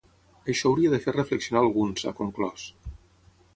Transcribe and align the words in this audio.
Això 0.53 0.69
hauria 0.69 0.93
de 0.93 0.99
fer 1.03 1.13
reflexionar 1.17 1.63
alguns, 1.67 2.07
ha 2.13 2.17
conclòs. 2.23 2.67